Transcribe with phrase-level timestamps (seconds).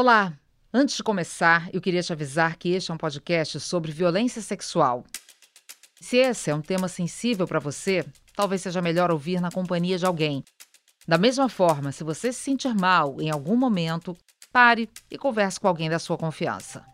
[0.00, 0.32] Olá!
[0.72, 5.02] Antes de começar, eu queria te avisar que este é um podcast sobre violência sexual.
[6.00, 10.06] Se esse é um tema sensível para você, talvez seja melhor ouvir na companhia de
[10.06, 10.44] alguém.
[11.04, 14.16] Da mesma forma, se você se sentir mal em algum momento,
[14.52, 16.86] pare e converse com alguém da sua confiança.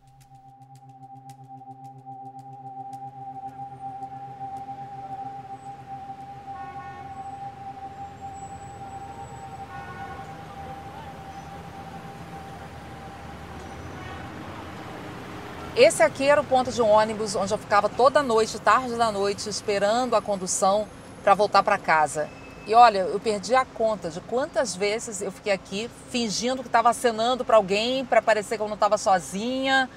[15.85, 19.51] Esse aqui era o ponto de ônibus onde eu ficava toda noite, tarde da noite,
[19.51, 20.89] esperando a condução
[21.23, 22.27] para voltar para casa.
[22.67, 26.89] E olha, eu perdi a conta de quantas vezes eu fiquei aqui fingindo que estava
[26.89, 29.91] acenando para alguém para parecer que eu não estava sozinha,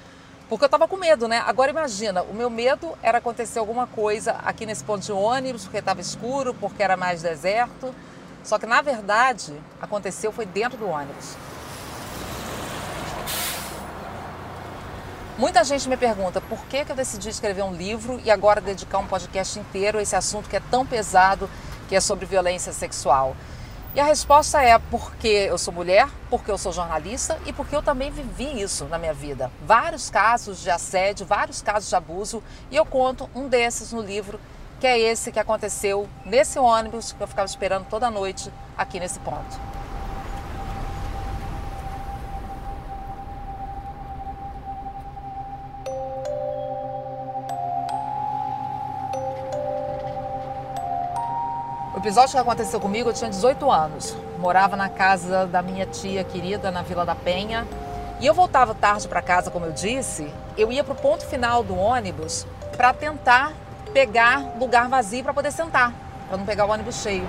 [0.46, 1.42] porque eu estava com medo, né?
[1.46, 5.78] Agora imagina, o meu medo era acontecer alguma coisa aqui nesse ponto de ônibus, porque
[5.78, 7.94] estava escuro, porque era mais deserto.
[8.44, 11.34] Só que na verdade, aconteceu foi dentro do ônibus.
[15.38, 18.98] Muita gente me pergunta por que, que eu decidi escrever um livro e agora dedicar
[18.98, 21.48] um podcast inteiro a esse assunto que é tão pesado,
[21.88, 23.36] que é sobre violência sexual.
[23.94, 27.82] E a resposta é porque eu sou mulher, porque eu sou jornalista e porque eu
[27.82, 29.48] também vivi isso na minha vida.
[29.64, 34.40] Vários casos de assédio, vários casos de abuso e eu conto um desses no livro,
[34.80, 39.20] que é esse que aconteceu nesse ônibus que eu ficava esperando toda noite aqui nesse
[39.20, 39.77] ponto.
[52.08, 54.16] Episódio que aconteceu comigo, eu tinha 18 anos.
[54.38, 57.68] Morava na casa da minha tia querida, na Vila da Penha.
[58.18, 60.32] E eu voltava tarde para casa, como eu disse.
[60.56, 63.52] Eu ia para o ponto final do ônibus para tentar
[63.92, 65.92] pegar lugar vazio para poder sentar,
[66.28, 67.28] para não pegar o ônibus cheio.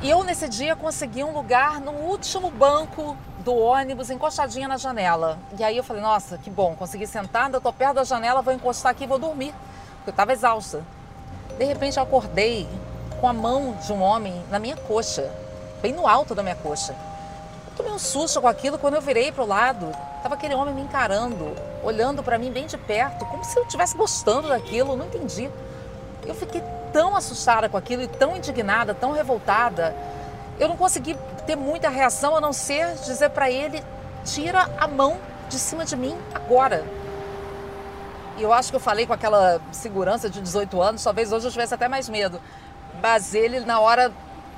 [0.00, 5.38] E eu, nesse dia, consegui um lugar no último banco do ônibus, encostadinha na janela.
[5.58, 8.54] E aí eu falei, nossa, que bom, consegui sentar, eu tô perto da janela, vou
[8.54, 9.54] encostar aqui e vou dormir.
[9.96, 10.82] Porque eu estava exausta.
[11.58, 12.66] De repente eu acordei
[13.20, 15.30] com a mão de um homem na minha coxa,
[15.80, 16.92] bem no alto da minha coxa.
[16.92, 19.90] Eu tomei um susto com aquilo quando eu virei para o lado.
[20.22, 23.96] Tava aquele homem me encarando, olhando para mim bem de perto, como se eu estivesse
[23.96, 25.50] gostando daquilo, não entendi.
[26.26, 29.94] Eu fiquei tão assustada com aquilo e tão indignada, tão revoltada.
[30.58, 33.84] Eu não consegui ter muita reação a não ser dizer para ele:
[34.24, 36.84] tira a mão de cima de mim agora.
[38.36, 41.52] E eu acho que eu falei com aquela segurança de 18 anos, talvez hoje eu
[41.52, 42.40] tivesse até mais medo.
[43.02, 44.12] Mas ele, na hora,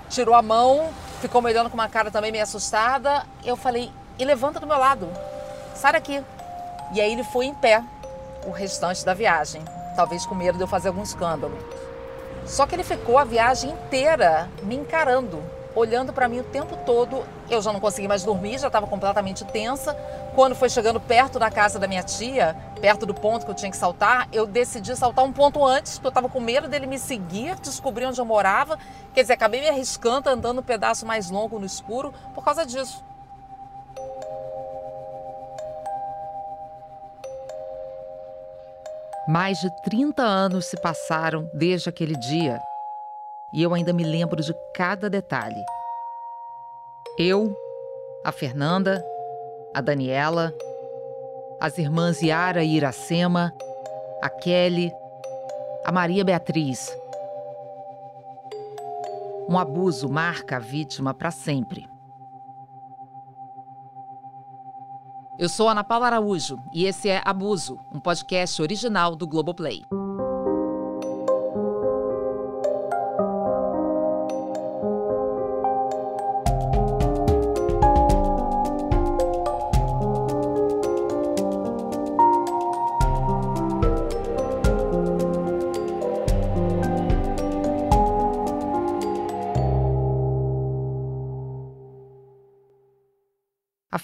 [0.09, 3.25] tirou a mão, ficou me olhando com uma cara também meio assustada.
[3.45, 5.09] Eu falei, e levanta do meu lado,
[5.75, 6.23] sai daqui.
[6.93, 7.83] E aí ele foi em pé
[8.47, 9.63] o restante da viagem,
[9.97, 11.59] talvez com medo de eu fazer algum escândalo.
[12.45, 15.43] Só que ele ficou a viagem inteira me encarando
[15.77, 17.23] olhando para mim o tempo todo.
[17.51, 19.95] Eu já não consegui mais dormir, já estava completamente tensa.
[20.37, 23.71] Quando foi chegando perto da casa da minha tia, perto do ponto que eu tinha
[23.71, 26.99] que saltar, eu decidi saltar um ponto antes, porque eu estava com medo dele me
[26.99, 28.79] seguir, descobrir onde eu morava.
[29.15, 33.03] Quer dizer, acabei me arriscando andando um pedaço mais longo no escuro por causa disso.
[39.27, 42.61] Mais de 30 anos se passaram desde aquele dia
[43.55, 45.65] e eu ainda me lembro de cada detalhe.
[47.19, 47.57] Eu,
[48.23, 49.03] a Fernanda,
[49.77, 50.55] a Daniela,
[51.61, 53.53] as irmãs Yara e Iracema,
[54.23, 54.91] a Kelly,
[55.85, 56.97] a Maria Beatriz.
[59.47, 61.87] Um abuso marca a vítima para sempre.
[65.39, 69.85] Eu sou Ana Paula Araújo e esse é Abuso, um podcast original do Globoplay.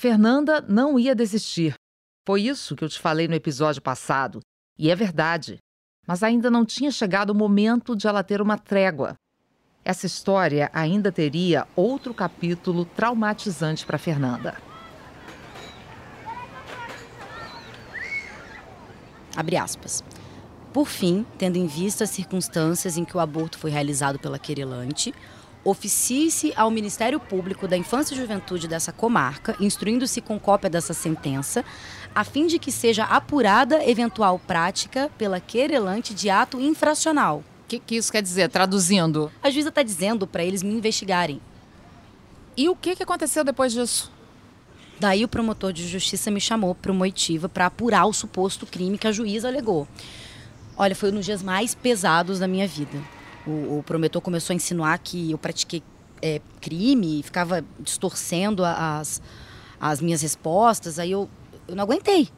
[0.03, 1.75] Fernanda não ia desistir.
[2.27, 4.41] Foi isso que eu te falei no episódio passado.
[4.77, 5.59] E é verdade.
[6.05, 9.15] Mas ainda não tinha chegado o momento de ela ter uma trégua.
[9.85, 14.57] Essa história ainda teria outro capítulo traumatizante para Fernanda.
[19.37, 20.03] Abre aspas.
[20.73, 25.15] Por fim, tendo em vista as circunstâncias em que o aborto foi realizado pela querelante,
[25.65, 31.65] oficie-se ao Ministério Público da Infância e Juventude dessa comarca, instruindo-se com cópia dessa sentença,
[32.15, 37.45] a fim de que seja apurada eventual prática pela querelante de ato infracional.
[37.65, 39.31] O que, que isso quer dizer, traduzindo?
[39.43, 41.41] A juíza está dizendo para eles me investigarem.
[42.57, 44.13] E o que, que aconteceu depois disso?
[45.01, 48.99] Daí o promotor de justiça me chamou para uma oitiva para apurar o suposto crime
[48.99, 49.89] que a juíza alegou.
[50.77, 52.99] Olha, foi um dos dias mais pesados da minha vida.
[53.47, 55.83] O, o promotor começou a insinuar que eu pratiquei
[56.21, 59.21] é, crime e ficava distorcendo as,
[59.81, 60.99] as minhas respostas.
[60.99, 61.29] Aí eu,
[61.67, 62.29] eu não aguentei.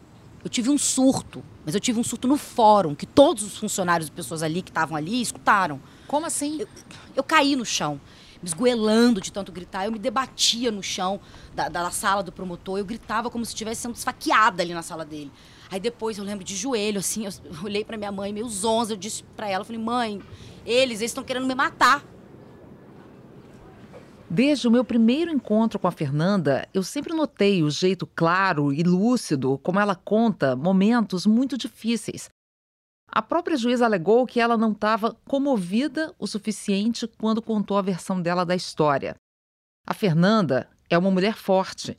[0.43, 4.09] Eu tive um surto, mas eu tive um surto no fórum, que todos os funcionários
[4.09, 5.81] e pessoas ali que estavam ali escutaram.
[6.07, 6.61] Como assim?
[6.61, 6.69] Eu,
[7.17, 7.99] eu caí no chão,
[8.43, 9.87] me esgoelando de tanto gritar.
[9.87, 11.21] Eu me debatia no chão
[11.55, 12.79] da, da sala do promotor.
[12.79, 15.33] Eu gritava como se estivesse sendo esfaqueada ali na sala dele.
[15.71, 17.33] Aí depois eu lembro de joelho, assim, eu
[17.65, 20.23] olhei para minha mãe, meio zonza, eu disse para ela, eu falei, mãe,
[20.65, 22.05] eles, eles estão querendo me matar.
[24.29, 28.83] Desde o meu primeiro encontro com a Fernanda, eu sempre notei o jeito claro e
[28.83, 32.29] lúcido como ela conta momentos muito difíceis.
[33.07, 38.21] A própria juíza alegou que ela não estava comovida o suficiente quando contou a versão
[38.21, 39.15] dela da história.
[39.87, 41.97] A Fernanda é uma mulher forte.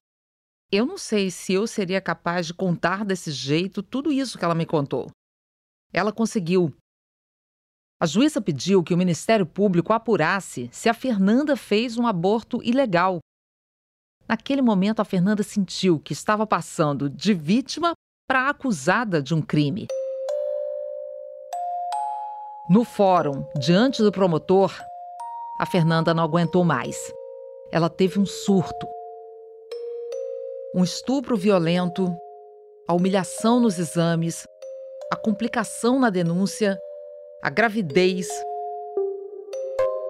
[0.72, 4.56] Eu não sei se eu seria capaz de contar desse jeito tudo isso que ela
[4.56, 5.10] me contou.
[5.94, 6.76] Ela conseguiu,
[8.00, 13.20] a juíza pediu que o Ministério Público apurasse se a Fernanda fez um aborto ilegal.
[14.28, 17.94] Naquele momento, a Fernanda sentiu que estava passando de vítima
[18.28, 19.88] para acusada de um crime.
[22.70, 24.76] No fórum, diante do promotor,
[25.60, 26.98] a Fernanda não aguentou mais.
[27.72, 28.88] Ela teve um surto.
[30.76, 32.14] Um estupro violento,
[32.88, 34.46] a humilhação nos exames,
[35.14, 36.78] a complicação na denúncia
[37.42, 38.28] a gravidez,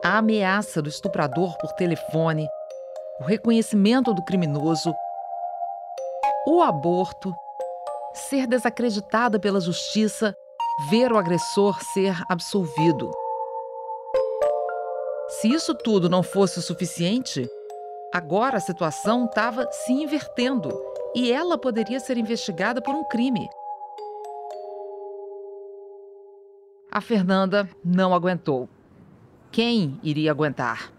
[0.03, 2.47] a ameaça do estuprador por telefone,
[3.19, 4.93] o reconhecimento do criminoso,
[6.47, 7.33] o aborto,
[8.13, 10.35] ser desacreditada pela justiça,
[10.89, 13.11] ver o agressor ser absolvido.
[15.27, 17.49] Se isso tudo não fosse o suficiente,
[18.13, 20.69] agora a situação estava se invertendo
[21.15, 23.49] e ela poderia ser investigada por um crime.
[26.95, 28.69] A Fernanda não aguentou.
[29.51, 30.93] Quem iria aguentar?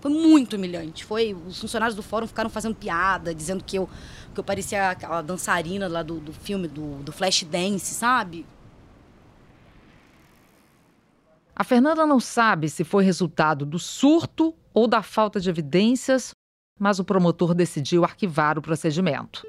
[0.00, 1.04] Foi muito humilhante.
[1.04, 3.86] Foi, os funcionários do fórum ficaram fazendo piada, dizendo que eu,
[4.32, 8.46] que eu parecia aquela dançarina lá do, do filme do, do Flash Dance, sabe?
[11.54, 16.30] A Fernanda não sabe se foi resultado do surto ou da falta de evidências,
[16.78, 19.42] mas o promotor decidiu arquivar o procedimento.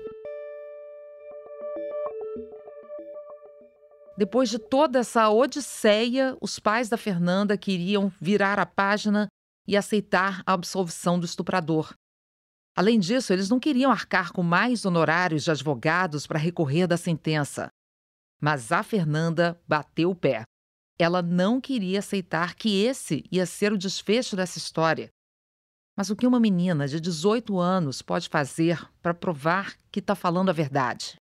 [4.21, 9.27] Depois de toda essa odisseia, os pais da Fernanda queriam virar a página
[9.67, 11.91] e aceitar a absolvição do estuprador.
[12.77, 17.69] Além disso, eles não queriam arcar com mais honorários de advogados para recorrer da sentença.
[18.39, 20.43] Mas a Fernanda bateu o pé.
[20.99, 25.09] Ela não queria aceitar que esse ia ser o desfecho dessa história.
[25.97, 30.49] Mas o que uma menina de 18 anos pode fazer para provar que está falando
[30.49, 31.15] a verdade?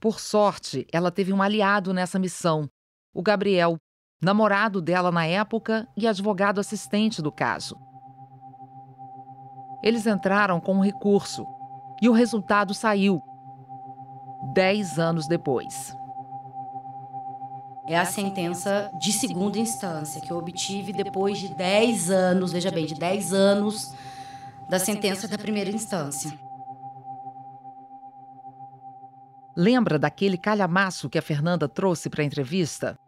[0.00, 2.68] Por sorte, ela teve um aliado nessa missão,
[3.14, 3.76] o Gabriel,
[4.22, 7.76] namorado dela na época e advogado assistente do caso.
[9.82, 11.46] Eles entraram com um recurso
[12.02, 13.22] e o resultado saiu
[14.52, 15.96] dez anos depois.
[17.88, 22.84] É a sentença de segunda instância que eu obtive depois de 10 anos, veja bem,
[22.84, 23.94] de 10 anos
[24.68, 26.45] da sentença da primeira instância.
[29.56, 32.98] Lembra daquele calhamaço que a Fernanda trouxe para a entrevista?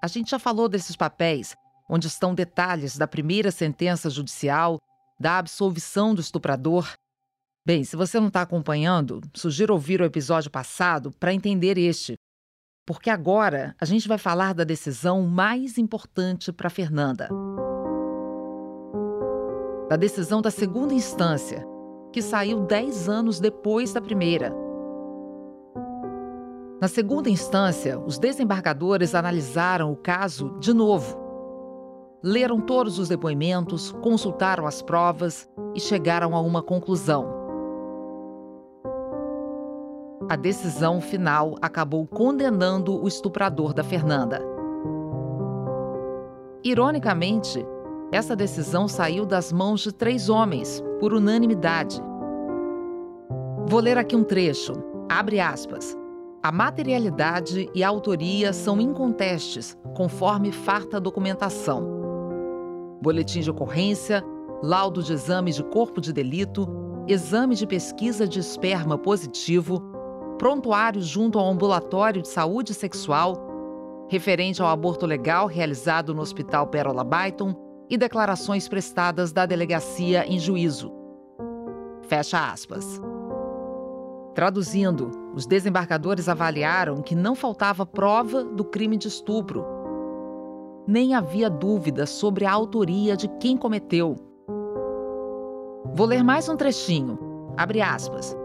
[0.00, 1.56] A gente já falou desses papéis,
[1.90, 4.78] onde estão detalhes da primeira sentença judicial,
[5.18, 6.88] da absolvição do estuprador.
[7.66, 12.14] Bem, se você não está acompanhando, sugiro ouvir o episódio passado para entender este.
[12.86, 17.28] Porque agora a gente vai falar da decisão mais importante para Fernanda.
[19.88, 21.66] Da decisão da segunda instância,
[22.12, 24.67] que saiu 10 anos depois da primeira
[26.80, 31.18] na segunda instância, os desembargadores analisaram o caso de novo.
[32.22, 37.26] Leram todos os depoimentos, consultaram as provas e chegaram a uma conclusão.
[40.30, 44.40] A decisão final acabou condenando o estuprador da Fernanda.
[46.62, 47.66] Ironicamente,
[48.12, 52.00] essa decisão saiu das mãos de três homens, por unanimidade.
[53.66, 54.74] Vou ler aqui um trecho.
[55.08, 55.96] Abre aspas.
[56.40, 61.82] A materialidade e a autoria são incontestes, conforme farta documentação.
[63.02, 64.22] Boletim de ocorrência,
[64.62, 66.68] laudo de exame de corpo de delito,
[67.08, 69.82] exame de pesquisa de esperma positivo,
[70.38, 73.36] prontuário junto ao ambulatório de saúde sexual,
[74.08, 77.52] referente ao aborto legal realizado no Hospital Pérola Byton
[77.90, 80.92] e declarações prestadas da delegacia em juízo.
[82.02, 83.00] Fecha aspas.
[84.38, 89.66] Traduzindo, os desembargadores avaliaram que não faltava prova do crime de estupro.
[90.86, 94.14] Nem havia dúvida sobre a autoria de quem cometeu.
[95.92, 97.18] Vou ler mais um trechinho.
[97.56, 98.36] Abre aspas.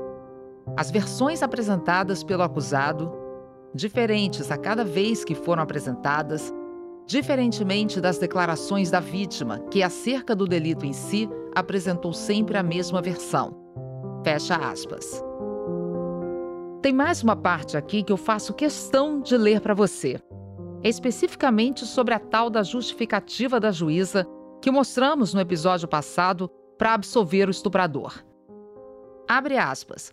[0.75, 3.13] As versões apresentadas pelo acusado,
[3.71, 6.51] diferentes a cada vez que foram apresentadas,
[7.05, 12.99] diferentemente das declarações da vítima, que acerca do delito em si apresentou sempre a mesma
[12.99, 13.55] versão.
[14.23, 15.23] Fecha aspas.
[16.83, 20.19] Tem mais uma parte aqui que eu faço questão de ler para você.
[20.83, 24.27] É especificamente sobre a tal da justificativa da juíza
[24.61, 28.21] que mostramos no episódio passado para absolver o estuprador.
[29.25, 30.11] Abre aspas.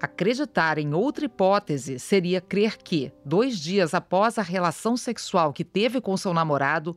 [0.00, 6.00] Acreditar em outra hipótese seria crer que, dois dias após a relação sexual que teve
[6.00, 6.94] com seu namorado,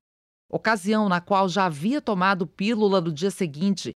[0.49, 3.91] ocasião na qual já havia tomado pílula no dia seguinte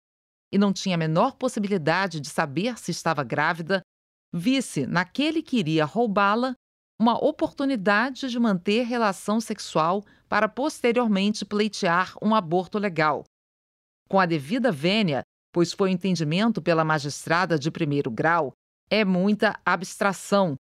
[0.52, 3.84] e não tinha a menor possibilidade de saber se estava grávida,
[4.34, 6.56] visse naquele que iria roubá-la
[7.00, 13.24] uma oportunidade de manter relação sexual para posteriormente pleitear um aborto legal.
[14.08, 18.54] Com a devida vênia, pois foi o entendimento pela magistrada de primeiro grau,
[18.90, 20.56] é muita abstração.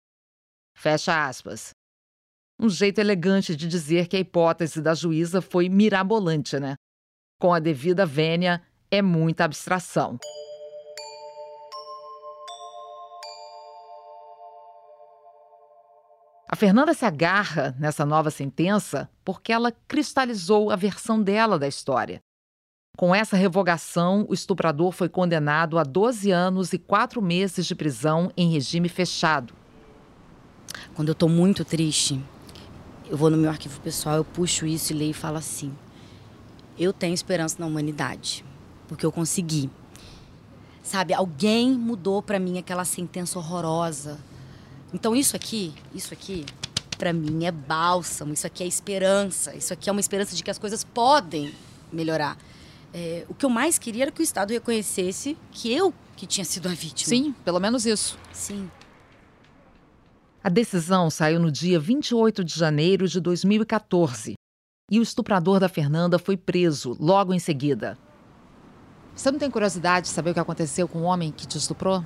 [0.76, 1.70] Fecha aspas.
[2.60, 6.74] Um jeito elegante de dizer que a hipótese da juíza foi mirabolante, né?
[7.40, 10.18] Com a devida vênia, é muita abstração.
[16.56, 22.18] A Fernanda se agarra nessa nova sentença porque ela cristalizou a versão dela da história.
[22.96, 28.32] Com essa revogação, o estuprador foi condenado a 12 anos e 4 meses de prisão
[28.34, 29.52] em regime fechado.
[30.94, 32.24] Quando eu estou muito triste,
[33.06, 35.70] eu vou no meu arquivo pessoal, eu puxo isso e leio e falo assim:
[36.78, 38.42] eu tenho esperança na humanidade,
[38.88, 39.70] porque eu consegui.
[40.82, 44.18] Sabe, alguém mudou para mim aquela sentença horrorosa
[44.92, 46.44] então isso aqui, isso aqui,
[46.96, 50.50] para mim é bálsamo, isso aqui é esperança, isso aqui é uma esperança de que
[50.50, 51.54] as coisas podem
[51.92, 52.36] melhorar.
[52.94, 56.44] É, o que eu mais queria era que o Estado reconhecesse que eu que tinha
[56.44, 57.08] sido a vítima.
[57.08, 58.18] Sim, pelo menos isso.
[58.32, 58.70] Sim.
[60.42, 64.34] A decisão saiu no dia 28 de janeiro de 2014
[64.90, 67.98] e o estuprador da Fernanda foi preso logo em seguida.
[69.14, 72.04] Você não tem curiosidade de saber o que aconteceu com o homem que te estuprou?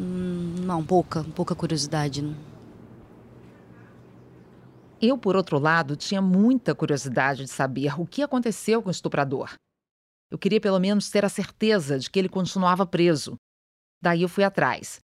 [0.00, 2.22] Hum, não, pouca, pouca curiosidade.
[5.00, 9.54] Eu, por outro lado, tinha muita curiosidade de saber o que aconteceu com o estuprador.
[10.30, 13.36] Eu queria pelo menos ter a certeza de que ele continuava preso.
[14.02, 14.98] Daí eu fui atrás.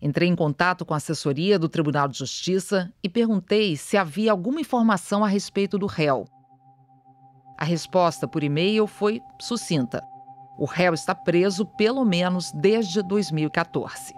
[0.00, 4.60] Entrei em contato com a assessoria do Tribunal de Justiça e perguntei se havia alguma
[4.60, 6.24] informação a respeito do réu.
[7.58, 10.00] A resposta por e-mail foi sucinta.
[10.58, 14.12] O réu está preso pelo menos desde 2014.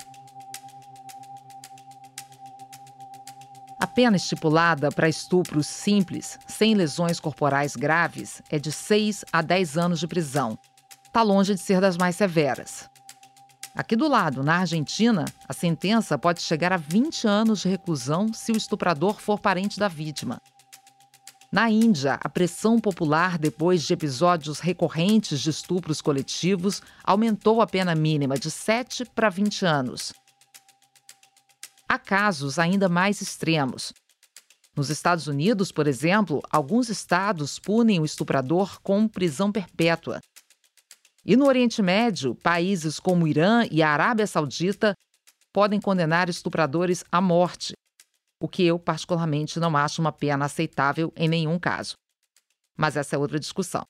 [3.78, 9.76] A pena estipulada para estupros simples, sem lesões corporais graves, é de 6 a 10
[9.76, 10.58] anos de prisão.
[11.04, 12.88] Está longe de ser das mais severas.
[13.74, 18.50] Aqui do lado, na Argentina, a sentença pode chegar a 20 anos de reclusão se
[18.50, 20.40] o estuprador for parente da vítima.
[21.52, 27.92] Na Índia, a pressão popular depois de episódios recorrentes de estupros coletivos aumentou a pena
[27.92, 30.12] mínima de 7 para 20 anos.
[31.88, 33.92] Há casos ainda mais extremos.
[34.76, 40.20] Nos Estados Unidos, por exemplo, alguns estados punem o estuprador com prisão perpétua.
[41.26, 44.94] E no Oriente Médio, países como Irã e a Arábia Saudita
[45.52, 47.72] podem condenar estupradores à morte,
[48.40, 51.94] o que eu, particularmente, não acho uma pena aceitável em nenhum caso.
[52.76, 53.84] Mas essa é outra discussão.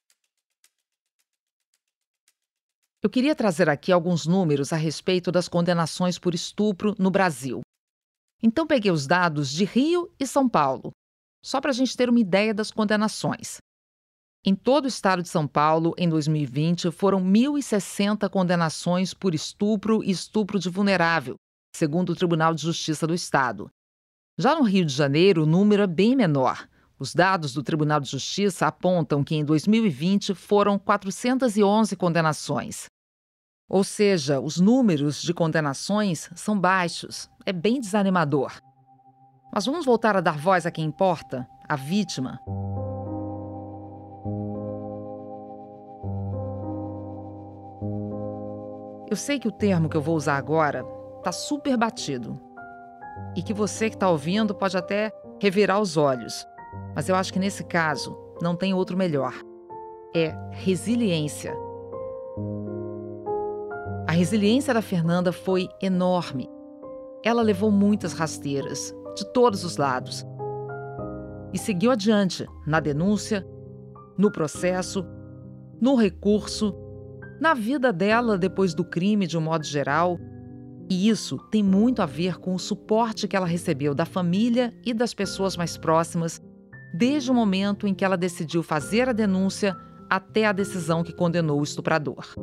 [3.02, 7.61] Eu queria trazer aqui alguns números a respeito das condenações por estupro no Brasil.
[8.42, 10.90] Então, peguei os dados de Rio e São Paulo,
[11.42, 13.59] só para a gente ter uma ideia das condenações.
[14.45, 20.11] Em todo o estado de São Paulo, em 2020, foram 1.060 condenações por estupro e
[20.11, 21.37] estupro de vulnerável,
[21.76, 23.71] segundo o Tribunal de Justiça do Estado.
[24.40, 26.66] Já no Rio de Janeiro, o número é bem menor.
[26.99, 32.87] Os dados do Tribunal de Justiça apontam que em 2020 foram 411 condenações.
[33.68, 37.28] Ou seja, os números de condenações são baixos.
[37.44, 38.62] É bem desanimador.
[39.52, 42.40] Mas vamos voltar a dar voz a quem importa, a vítima.
[49.06, 50.82] Eu sei que o termo que eu vou usar agora
[51.18, 52.40] está super batido,
[53.36, 56.46] e que você que está ouvindo pode até revirar os olhos.
[56.94, 59.34] Mas eu acho que nesse caso não tem outro melhor.
[60.14, 61.54] É resiliência.
[64.08, 66.48] A resiliência da Fernanda foi enorme.
[67.24, 70.26] Ela levou muitas rasteiras, de todos os lados.
[71.52, 73.46] E seguiu adiante na denúncia,
[74.18, 75.06] no processo,
[75.80, 76.74] no recurso,
[77.40, 80.18] na vida dela depois do crime de um modo geral.
[80.90, 84.92] E isso tem muito a ver com o suporte que ela recebeu da família e
[84.92, 86.42] das pessoas mais próximas,
[86.92, 89.76] desde o momento em que ela decidiu fazer a denúncia
[90.11, 92.35] até a decisão que condenou o estuprador.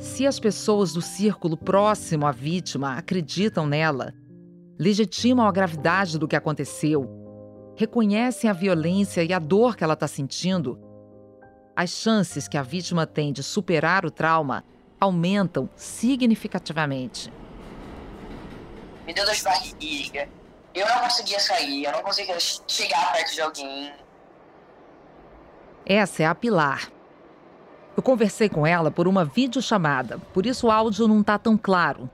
[0.00, 4.12] Se as pessoas do círculo próximo à vítima acreditam nela,
[4.76, 7.08] legitimam a gravidade do que aconteceu,
[7.76, 10.76] reconhecem a violência e a dor que ela está sentindo,
[11.76, 14.64] as chances que a vítima tem de superar o trauma
[15.00, 17.32] aumentam significativamente.
[19.06, 20.28] Me deu dor de barriga,
[20.74, 23.92] eu não conseguia sair, eu não conseguia chegar perto de alguém.
[25.86, 26.90] Essa é a Pilar.
[27.96, 32.08] Eu conversei com ela por uma videochamada, por isso o áudio não está tão claro.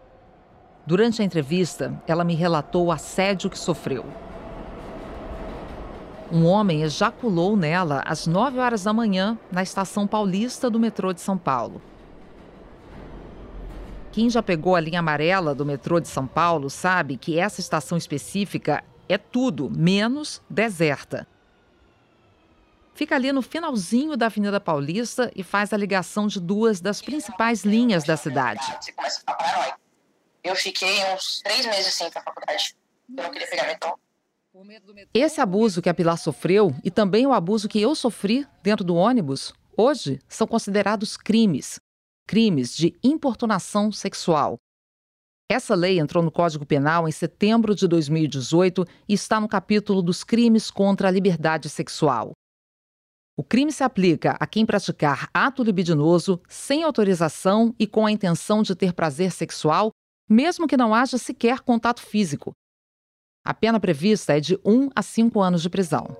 [0.86, 4.04] Durante a entrevista, ela me relatou o assédio que sofreu.
[6.30, 11.20] Um homem ejaculou nela às 9 horas da manhã na estação paulista do metrô de
[11.20, 11.82] São Paulo.
[14.14, 17.98] Quem já pegou a linha amarela do metrô de São Paulo sabe que essa estação
[17.98, 21.26] específica é tudo menos deserta.
[22.94, 27.64] Fica ali no finalzinho da Avenida Paulista e faz a ligação de duas das principais
[27.64, 28.64] linhas da cidade.
[28.80, 29.80] Você começa a ficar paranoico.
[30.44, 32.76] Eu fiquei uns três meses sem ir pra faculdade.
[33.08, 33.98] Eu não queria pegar metrô.
[35.12, 38.94] Esse abuso que a Pilar sofreu e também o abuso que eu sofri dentro do
[38.94, 41.80] ônibus, hoje são considerados crimes.
[42.26, 44.56] Crimes de importunação sexual.
[45.50, 50.24] Essa lei entrou no Código Penal em setembro de 2018 e está no capítulo dos
[50.24, 52.32] crimes contra a liberdade sexual.
[53.36, 58.62] O crime se aplica a quem praticar ato libidinoso sem autorização e com a intenção
[58.62, 59.90] de ter prazer sexual,
[60.28, 62.52] mesmo que não haja sequer contato físico.
[63.44, 66.16] A pena prevista é de 1 a 5 anos de prisão.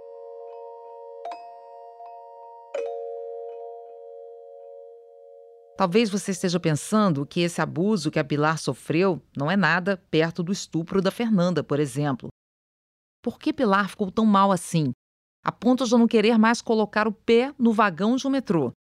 [5.77, 10.43] Talvez você esteja pensando que esse abuso que a Pilar sofreu não é nada perto
[10.43, 12.29] do estupro da Fernanda, por exemplo.
[13.23, 14.93] Por que Pilar ficou tão mal assim?
[15.45, 18.73] a ponto de não querer mais colocar o pé no vagão de um metrô.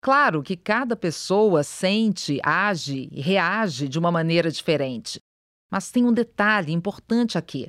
[0.00, 5.18] Claro que cada pessoa sente, age e reage de uma maneira diferente.
[5.68, 7.66] Mas tem um detalhe importante aqui.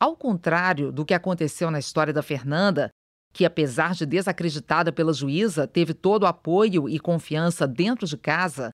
[0.00, 2.90] Ao contrário do que aconteceu na história da Fernanda,
[3.32, 8.70] que apesar de desacreditada pela juíza, teve todo o apoio e confiança dentro de casa,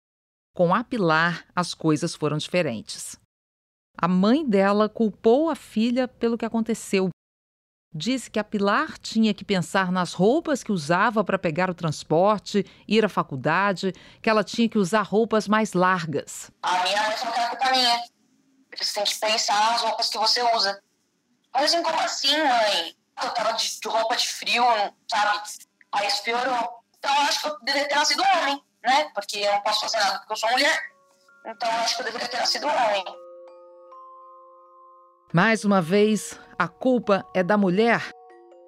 [0.55, 3.19] com a Pilar as coisas foram diferentes.
[3.99, 7.11] A mãe dela culpou a filha pelo que aconteceu
[7.97, 12.65] disse que a Pilar tinha que pensar nas roupas que usava para pegar o transporte,
[12.87, 16.51] ir à faculdade, que ela tinha que usar roupas mais largas.
[16.63, 18.05] A minha mãe falou que era culpa minha.
[18.79, 20.81] Você tem que pensar nas roupas que você usa.
[21.55, 22.95] Mas como assim, mãe?
[23.23, 24.65] Eu tava de, roupa de frio,
[25.11, 25.43] sabe?
[25.93, 26.83] Aí isso piorou.
[26.99, 29.11] Então eu acho que eu deveria ter nascido homem, né?
[29.15, 30.79] Porque eu não posso fazer nada porque eu sou mulher.
[31.47, 33.05] Então eu acho que eu deveria ter nascido homem.
[35.33, 38.11] Mais uma vez, a culpa é da mulher?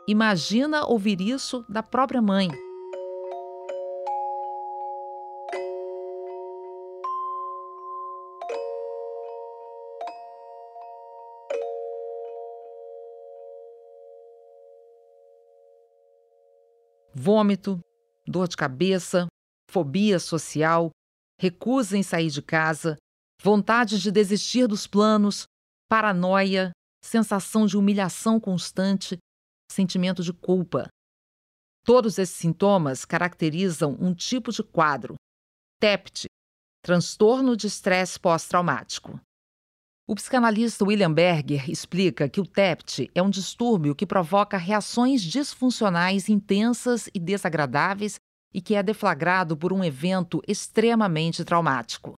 [0.07, 2.51] Imagina ouvir isso da própria mãe.
[17.29, 17.79] Vômito,
[18.27, 19.27] dor de cabeça,
[19.71, 20.89] fobia social,
[21.39, 22.97] recusa em sair de casa,
[23.43, 25.45] vontade de desistir dos planos,
[25.91, 26.71] paranoia,
[27.05, 29.19] sensação de humilhação constante,
[29.71, 30.89] sentimento de culpa.
[31.85, 35.15] Todos esses sintomas caracterizam um tipo de quadro,
[35.79, 36.29] TEPT,
[36.83, 39.21] transtorno de estresse pós-traumático.
[40.11, 46.31] O psicanalista William Berger explica que o TEPT é um distúrbio que provoca reações disfuncionais
[46.31, 48.19] intensas e desagradáveis
[48.55, 52.15] e que é deflagrado por um evento extremamente traumático.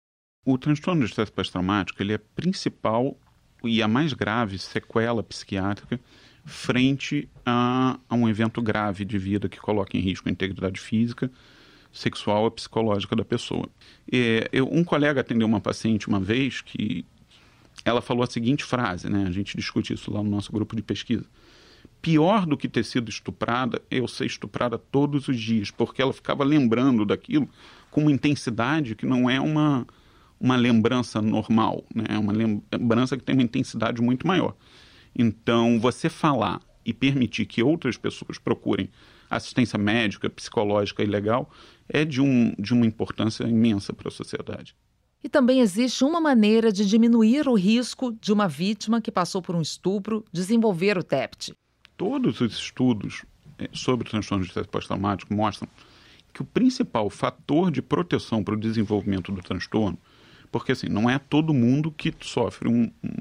[0.46, 3.18] O transtorno de estresse pós-traumático ele é principal
[3.64, 6.00] e a mais grave sequela psiquiátrica
[6.46, 11.32] frente a, a, um evento grave de vida que coloca em risco a integridade física,
[11.92, 13.68] sexual e psicológica da pessoa.
[14.12, 17.04] É, eu, um colega atendeu uma paciente uma vez que
[17.86, 19.26] ela falou a seguinte frase, né?
[19.28, 21.26] A gente discute isso lá no nosso grupo de pesquisa.
[22.02, 26.14] Pior do que ter sido estuprada é eu ser estuprada todos os dias, porque ela
[26.14, 27.48] ficava lembrando daquilo
[27.92, 29.86] com uma intensidade que não é uma
[30.40, 32.18] uma lembrança normal, né?
[32.18, 34.56] uma lembrança que tem uma intensidade muito maior.
[35.14, 38.90] Então, você falar e permitir que outras pessoas procurem
[39.30, 41.52] assistência médica, psicológica e legal,
[41.88, 44.76] é de, um, de uma importância imensa para a sociedade.
[45.24, 49.56] E também existe uma maneira de diminuir o risco de uma vítima que passou por
[49.56, 51.54] um estupro desenvolver o TEPT.
[51.98, 53.26] Todos os estudos
[53.58, 55.68] eh, sobre transtorno de estresse pós-traumático mostram
[56.34, 59.98] que o principal fator de proteção para o desenvolvimento do transtorno,
[60.52, 63.16] porque assim, não é todo mundo que sofre um, um,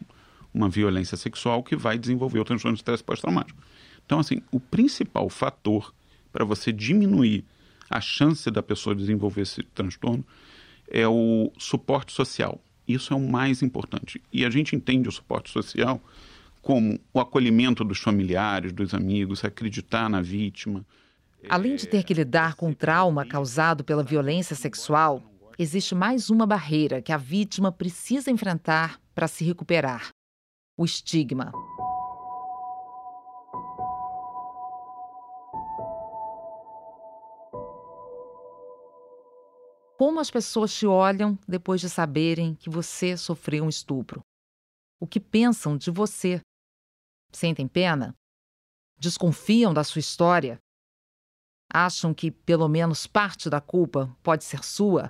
[0.55, 3.61] uma violência sexual que vai desenvolver o transtorno de estresse pós-traumático.
[4.07, 5.93] Então, assim, o principal fator
[6.33, 7.45] para você diminuir
[7.91, 10.25] a chance da pessoa desenvolver esse transtorno
[10.91, 12.61] é o suporte social.
[12.87, 14.21] Isso é o mais importante.
[14.33, 16.01] E a gente entende o suporte social
[16.63, 20.85] como o acolhimento dos familiares, dos amigos, acreditar na vítima.
[21.49, 25.23] Além de ter que lidar com o trauma causado pela violência sexual,
[25.59, 30.09] existe mais uma barreira que a vítima precisa enfrentar para se recuperar:
[30.77, 31.53] o estigma.
[39.99, 44.21] Como as pessoas te olham depois de saberem que você sofreu um estupro?
[45.01, 46.41] O que pensam de você?
[47.33, 48.15] Sentem pena?
[48.97, 50.61] Desconfiam da sua história?
[51.69, 55.09] Acham que pelo menos parte da culpa pode ser sua?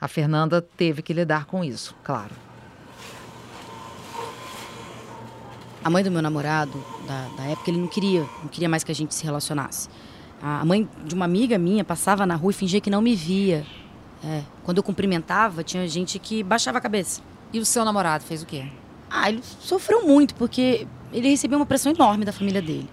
[0.00, 2.34] A Fernanda teve que lidar com isso, claro.
[5.84, 6.72] A mãe do meu namorado,
[7.06, 9.90] da, da época, ele não queria, não queria mais que a gente se relacionasse.
[10.40, 13.66] A mãe de uma amiga minha passava na rua e fingia que não me via.
[14.24, 17.20] É, quando eu cumprimentava, tinha gente que baixava a cabeça.
[17.52, 18.66] E o seu namorado fez o quê?
[19.10, 22.88] Ah, ele sofreu muito, porque ele recebeu uma pressão enorme da família dele.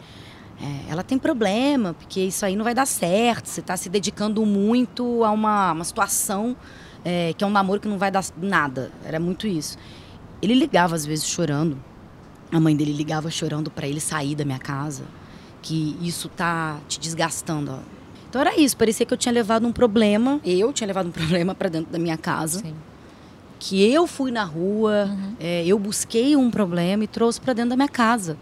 [0.60, 3.48] É, ela tem problema, porque isso aí não vai dar certo.
[3.48, 6.56] Você está se dedicando muito a uma, uma situação
[7.04, 8.92] é, que é um namoro que não vai dar nada.
[9.04, 9.78] Era muito isso.
[10.42, 11.78] Ele ligava às vezes chorando.
[12.52, 15.04] A mãe dele ligava chorando para ele sair da minha casa
[15.66, 17.72] que isso tá te desgastando.
[17.72, 17.80] Ó.
[18.30, 21.56] Então era isso, parecia que eu tinha levado um problema, eu tinha levado um problema
[21.56, 22.60] para dentro da minha casa.
[22.60, 22.76] Sim.
[23.58, 25.36] Que eu fui na rua, uhum.
[25.40, 28.38] é, eu busquei um problema e trouxe para dentro da minha casa.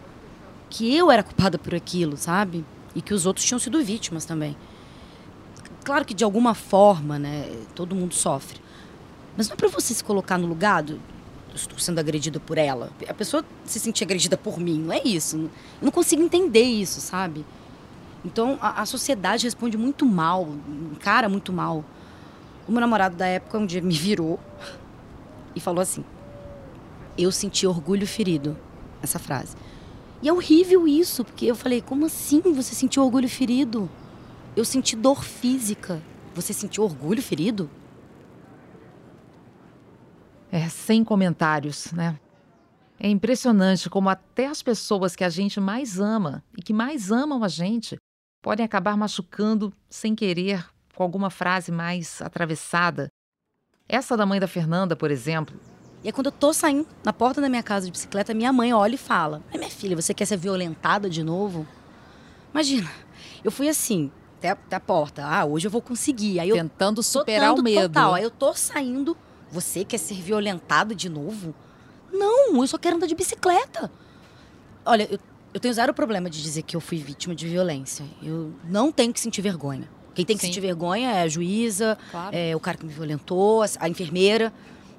[0.70, 2.66] Que eu era culpada por aquilo, sabe?
[2.94, 4.58] E que os outros tinham sido vítimas também.
[5.86, 8.60] Claro que de alguma forma, né, todo mundo sofre.
[9.38, 11.00] Mas não é para você se colocar no lugar do,
[11.56, 12.92] estou sendo agredida por ela.
[13.08, 15.38] A pessoa se sentir agredida por mim, não é isso.
[15.38, 15.50] Eu
[15.82, 17.46] não consigo entender isso, sabe?
[18.26, 20.48] Então a, a sociedade responde muito mal,
[20.92, 21.84] encara muito mal.
[22.68, 24.40] O meu namorado da época um dia me virou
[25.56, 26.04] e falou assim:
[27.18, 28.58] Eu senti orgulho ferido.
[29.02, 29.58] Essa frase.
[30.22, 33.90] E é horrível isso, porque eu falei: Como assim você sentiu orgulho ferido?
[34.56, 36.02] Eu senti dor física.
[36.34, 37.70] Você sentiu orgulho ferido?
[40.54, 42.16] É, sem comentários, né?
[43.00, 47.44] É impressionante como até as pessoas que a gente mais ama e que mais amam
[47.44, 47.98] a gente
[48.40, 50.64] podem acabar machucando sem querer
[50.96, 53.08] com alguma frase mais atravessada.
[53.90, 55.60] Essa da mãe da Fernanda, por exemplo.
[56.04, 58.72] E é quando eu tô saindo na porta da minha casa de bicicleta, minha mãe
[58.76, 61.66] olha e fala: Mas minha filha, você quer ser violentada de novo?
[62.52, 62.92] Imagina,
[63.44, 65.26] eu fui assim, até, até a porta.
[65.26, 66.40] Ah, hoje eu vou conseguir.
[66.40, 67.88] Aí eu Tentando superar o medo.
[67.88, 68.14] Total.
[68.14, 69.18] Aí eu tô saindo
[69.54, 71.54] você quer ser violentado de novo?
[72.12, 73.92] Não, eu só quero andar de bicicleta.
[74.84, 75.20] Olha, eu,
[75.54, 78.04] eu tenho zero problema de dizer que eu fui vítima de violência.
[78.22, 79.88] Eu não tenho que sentir vergonha.
[80.16, 80.48] Quem tem que Sim.
[80.48, 82.36] sentir vergonha é a juíza, claro.
[82.36, 84.52] é o cara que me violentou, a enfermeira.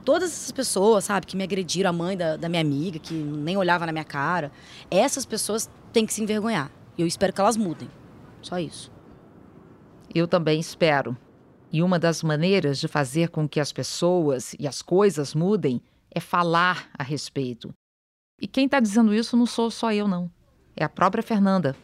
[0.04, 3.56] Todas essas pessoas, sabe, que me agrediram, a mãe da, da minha amiga, que nem
[3.56, 4.52] olhava na minha cara.
[4.90, 6.70] Essas pessoas têm que se envergonhar.
[6.96, 7.88] E eu espero que elas mudem.
[8.42, 8.92] Só isso.
[10.14, 11.16] Eu também espero.
[11.74, 16.20] E uma das maneiras de fazer com que as pessoas e as coisas mudem é
[16.20, 17.74] falar a respeito.
[18.40, 20.30] E quem está dizendo isso não sou só eu, não.
[20.76, 21.74] É a própria Fernanda.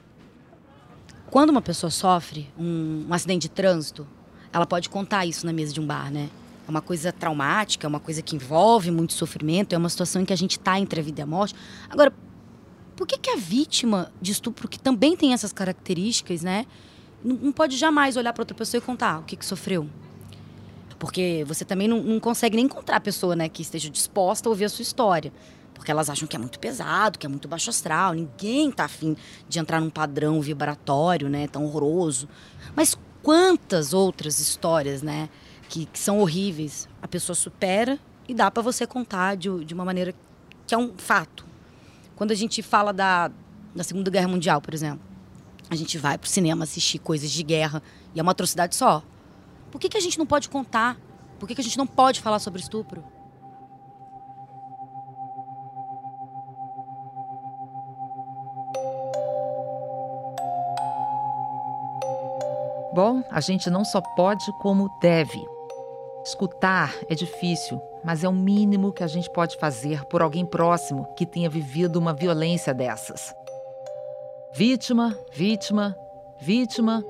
[1.29, 4.07] Quando uma pessoa sofre um, um acidente de trânsito,
[4.53, 6.31] ela pode contar isso na mesa de um bar, né?
[6.69, 10.25] É uma coisa traumática, é uma coisa que envolve muito sofrimento, é uma situação em
[10.25, 11.53] que a gente está entre a vida e a morte.
[11.89, 12.15] Agora,
[12.95, 16.65] por que, que a vítima de estupro, que também tem essas características, né?
[17.23, 19.89] Não pode jamais olhar para outra pessoa e contar o que, que sofreu.
[20.99, 24.51] Porque você também não, não, consegue nem encontrar a pessoa né, que esteja disposta a
[24.51, 25.33] ouvir a sua história.
[25.75, 28.13] Porque elas acham que é muito pesado, que é muito baixo astral.
[28.13, 29.17] Ninguém tá afim
[29.49, 31.49] de entrar num padrão vibratório, né?
[31.49, 32.29] Tão horroroso.
[32.77, 35.31] Mas quantas outras histórias, né?
[35.71, 39.87] Que, que são horríveis, a pessoa supera e dá para você contar de, de uma
[39.87, 40.15] maneira
[40.67, 41.47] que é um fato.
[42.15, 43.31] Quando a gente fala da,
[43.75, 45.01] da Segunda Guerra Mundial, por exemplo,
[45.71, 47.81] a gente vai pro cinema assistir coisas de guerra
[48.13, 49.03] e é uma atrocidade só.
[49.71, 50.99] Por que, que a gente não pode contar?
[51.39, 53.05] Por que, que a gente não pode falar sobre estupro?
[62.93, 65.41] Bom, a gente não só pode, como deve.
[66.25, 71.07] Escutar é difícil, mas é o mínimo que a gente pode fazer por alguém próximo
[71.15, 73.33] que tenha vivido uma violência dessas.
[74.53, 75.97] Vítima, vítima,
[76.41, 77.05] vítima.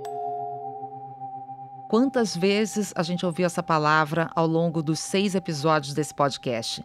[1.88, 6.84] Quantas vezes a gente ouviu essa palavra ao longo dos seis episódios desse podcast?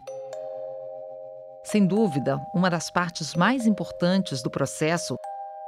[1.62, 5.16] Sem dúvida, uma das partes mais importantes do processo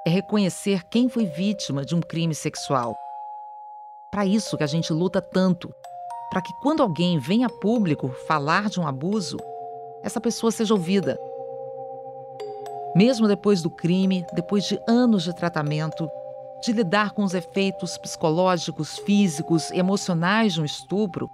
[0.06, 2.96] é reconhecer quem foi vítima de um crime sexual.
[4.10, 5.70] Para isso que a gente luta tanto,
[6.30, 9.36] para que quando alguém vem a público falar de um abuso,
[10.02, 11.18] essa pessoa seja ouvida.
[12.98, 16.10] Mesmo depois do crime, depois de anos de tratamento,
[16.60, 21.30] de lidar com os efeitos psicológicos, físicos, emocionais de um estupro,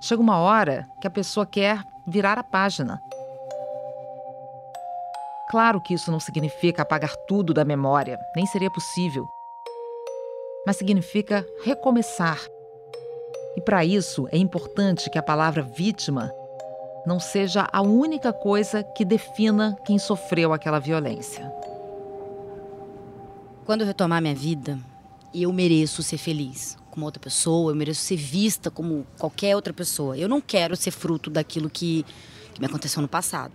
[0.00, 3.02] chega uma hora que a pessoa quer virar a página.
[5.50, 9.26] Claro que isso não significa apagar tudo da memória, nem seria possível
[10.66, 12.38] mas significa recomeçar.
[13.56, 16.32] E para isso é importante que a palavra vítima
[17.06, 21.50] não seja a única coisa que defina quem sofreu aquela violência.
[23.64, 24.78] Quando eu retomar minha vida,
[25.34, 30.18] eu mereço ser feliz como outra pessoa, eu mereço ser vista como qualquer outra pessoa.
[30.18, 32.04] Eu não quero ser fruto daquilo que,
[32.52, 33.52] que me aconteceu no passado.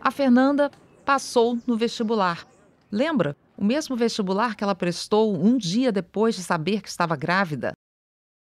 [0.00, 0.70] A Fernanda
[1.04, 2.46] passou no vestibular.
[2.92, 3.36] Lembra?
[3.60, 7.72] o mesmo vestibular que ela prestou um dia depois de saber que estava grávida.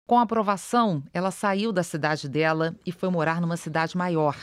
[0.07, 4.37] Com a aprovação, ela saiu da cidade dela e foi morar numa cidade maior.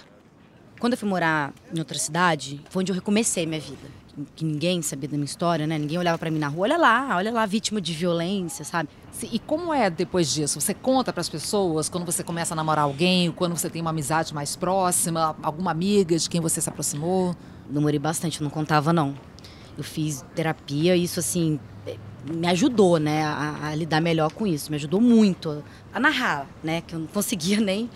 [0.77, 3.87] Quando eu fui morar em outra cidade, foi onde eu recomecei minha vida.
[4.35, 5.79] Que ninguém sabia da minha história, né?
[5.79, 6.63] Ninguém olhava para mim na rua.
[6.63, 8.89] Olha lá, olha lá, vítima de violência, sabe?
[9.31, 10.59] E como é depois disso?
[10.59, 13.91] Você conta para as pessoas quando você começa a namorar alguém, quando você tem uma
[13.91, 17.33] amizade mais próxima, alguma amiga de quem você se aproximou?
[17.69, 19.15] Demorei bastante, não contava não.
[19.77, 21.57] Eu fiz terapia isso, assim,
[22.25, 24.69] me ajudou, né, a, a, lidar melhor com isso.
[24.69, 27.89] Me ajudou muito a narrar, né, que eu não conseguia nem...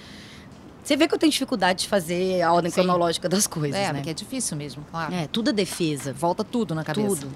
[0.84, 2.82] Você vê que eu tenho dificuldade de fazer a ordem Sim.
[2.82, 3.94] cronológica das coisas, é, né?
[3.96, 5.14] porque é difícil mesmo, claro.
[5.14, 6.14] É, tudo é defesa.
[6.14, 7.08] Volta tudo na cabeça.
[7.10, 7.30] Tudo.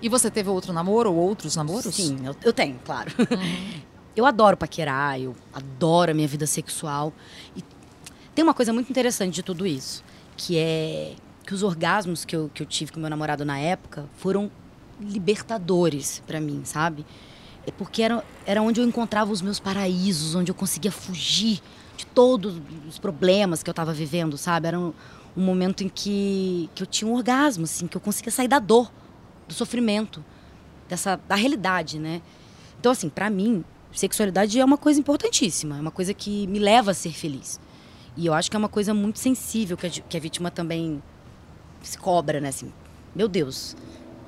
[0.00, 1.94] E você teve outro namoro ou outros namoros?
[1.94, 3.12] Sim, eu, eu tenho, claro.
[3.18, 3.82] Uhum.
[4.14, 7.14] Eu adoro paquerar, eu adoro a minha vida sexual.
[7.56, 7.64] E
[8.34, 10.04] tem uma coisa muito interessante de tudo isso,
[10.36, 11.14] que é
[11.46, 14.50] que os orgasmos que eu, que eu tive com meu namorado na época foram
[15.02, 17.04] libertadores para mim, sabe?
[17.66, 21.60] É porque era, era onde eu encontrava os meus paraísos, onde eu conseguia fugir
[21.96, 24.68] de todos os problemas que eu estava vivendo, sabe?
[24.68, 24.92] Era um,
[25.36, 28.58] um, momento em que, que eu tinha um orgasmo, assim, que eu conseguia sair da
[28.58, 28.90] dor,
[29.46, 30.24] do sofrimento,
[30.88, 32.20] dessa da realidade, né?
[32.80, 36.90] Então, assim, para mim, sexualidade é uma coisa importantíssima, é uma coisa que me leva
[36.90, 37.60] a ser feliz.
[38.16, 41.02] E eu acho que é uma coisa muito sensível que a, que a vítima também
[41.82, 42.48] se cobra, né?
[42.48, 42.72] Assim,
[43.14, 43.76] meu Deus,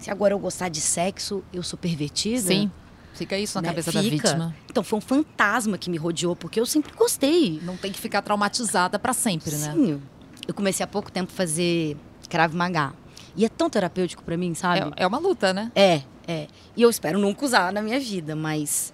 [0.05, 2.49] se agora eu gostar de sexo, eu sou pervertida?
[2.49, 2.71] Sim.
[3.15, 3.69] Fica isso na né?
[3.69, 4.03] cabeça Fica.
[4.03, 4.57] da vítima.
[4.69, 7.59] Então foi um fantasma que me rodeou, porque eu sempre gostei.
[7.63, 9.67] Não tem que ficar traumatizada para sempre, Sim.
[9.67, 9.73] né?
[9.73, 10.03] Sim.
[10.47, 11.97] Eu comecei há pouco tempo a fazer
[12.29, 12.93] Krav Maga.
[13.35, 14.93] E é tão terapêutico para mim, sabe?
[14.95, 15.73] É, é, uma luta, né?
[15.75, 16.49] É, é.
[16.77, 18.93] E eu espero nunca usar na minha vida, mas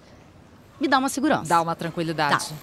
[0.79, 1.49] me dá uma segurança.
[1.49, 2.47] Dá uma tranquilidade.
[2.47, 2.55] Tá.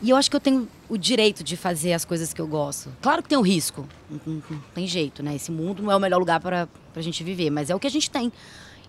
[0.00, 2.90] E eu acho que eu tenho o direito de fazer as coisas que eu gosto.
[3.02, 5.34] Claro que tem o risco, não, não, não tem jeito, né?
[5.34, 6.66] Esse mundo não é o melhor lugar para
[7.00, 8.32] a gente viver, mas é o que a gente tem.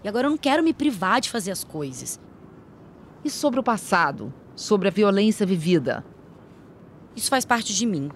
[0.03, 2.19] E agora eu não quero me privar de fazer as coisas.
[3.23, 4.33] E sobre o passado?
[4.55, 6.05] Sobre a violência vivida?
[7.15, 8.09] Isso faz parte de mim.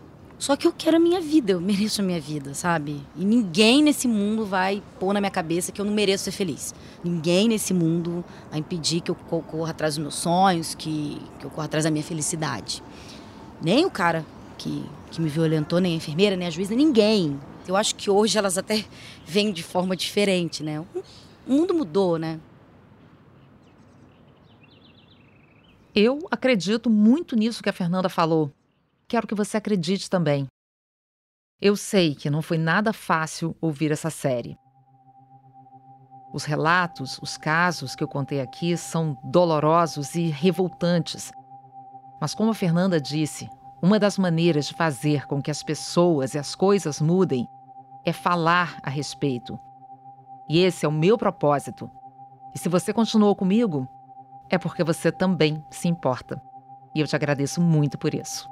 [0.43, 3.01] Só que eu quero a minha vida, eu mereço a minha vida, sabe?
[3.15, 6.73] E ninguém nesse mundo vai pôr na minha cabeça que eu não mereço ser feliz.
[7.03, 11.49] Ninguém nesse mundo vai impedir que eu corra atrás dos meus sonhos, que, que eu
[11.49, 12.83] corra atrás da minha felicidade.
[13.61, 14.25] Nem o cara
[14.57, 17.39] que, que me violentou, nem a enfermeira, nem a juíza, ninguém.
[17.67, 18.85] Eu acho que hoje elas até
[19.25, 20.79] vêm de forma diferente, né?
[20.79, 20.87] O
[21.47, 22.39] mundo mudou, né?
[25.95, 28.51] Eu acredito muito nisso que a Fernanda falou
[29.13, 30.47] quero que você acredite também.
[31.61, 34.57] Eu sei que não foi nada fácil ouvir essa série.
[36.33, 41.31] Os relatos, os casos que eu contei aqui são dolorosos e revoltantes.
[42.19, 43.47] Mas, como a Fernanda disse,
[43.83, 47.47] uma das maneiras de fazer com que as pessoas e as coisas mudem
[48.05, 49.59] é falar a respeito.
[50.49, 51.89] E esse é o meu propósito.
[52.53, 53.87] E se você continuou comigo,
[54.49, 56.41] é porque você também se importa.
[56.93, 58.47] E eu te agradeço muito por isso.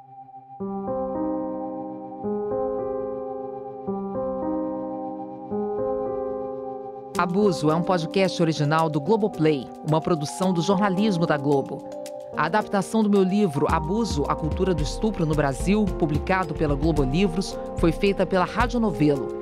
[7.18, 11.88] Abuso é um podcast original do Globoplay, uma produção do jornalismo da Globo.
[12.36, 17.04] A adaptação do meu livro Abuso, a cultura do estupro no Brasil, publicado pela Globo
[17.04, 19.41] Livros, foi feita pela Rádio Novelo.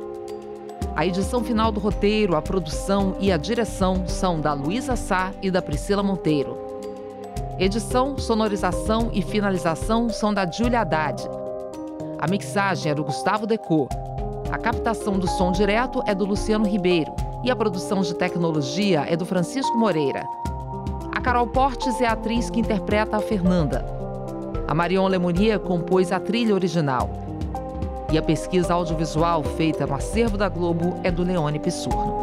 [1.00, 5.50] A edição final do roteiro, a produção e a direção são da Luísa Sá e
[5.50, 6.58] da Priscila Monteiro.
[7.58, 11.24] Edição, sonorização e finalização são da Julia Haddad.
[12.20, 13.88] A mixagem é do Gustavo Decô.
[14.52, 17.14] A captação do som direto é do Luciano Ribeiro
[17.46, 20.26] e a produção de tecnologia é do Francisco Moreira.
[21.16, 23.86] A Carol Portes é a atriz que interpreta a Fernanda.
[24.68, 27.10] A Marion Lemonia compôs a trilha original.
[28.12, 32.19] E a pesquisa audiovisual feita no acervo da Globo é do Leone Pissurno.